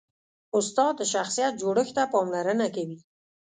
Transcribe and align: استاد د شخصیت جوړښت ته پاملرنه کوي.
استاد 0.57 0.93
د 0.97 1.01
شخصیت 1.13 1.53
جوړښت 1.61 1.93
ته 1.97 2.03
پاملرنه 2.13 2.67
کوي. 2.75 2.97